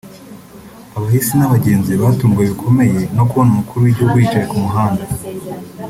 Abahisi 0.95 1.33
n’abagenzi 1.35 1.91
batunguwe 2.01 2.45
bikomeye 2.51 2.99
no 3.15 3.23
kubona 3.29 3.49
Umukuru 3.53 3.81
w’Igihugu 3.83 4.15
yicaye 4.17 4.45
ku 4.51 4.57
muhanda 4.63 5.03